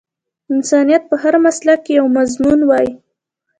انسانيت 0.53 1.03
په 1.09 1.15
هر 1.23 1.33
مسلک 1.45 1.79
کې 1.85 1.93
یو 1.99 2.07
مضمون 2.17 2.59
وای 2.65 2.87